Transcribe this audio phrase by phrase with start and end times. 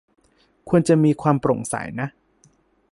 [0.69, 2.07] ควรมีความโปร่งใสนะ